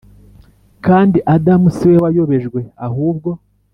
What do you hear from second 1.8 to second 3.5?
we wayobejwe ahubwo